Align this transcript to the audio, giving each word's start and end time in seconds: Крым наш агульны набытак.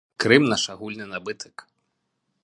Крым 0.23 0.43
наш 0.53 0.63
агульны 0.75 1.05
набытак. 1.11 1.55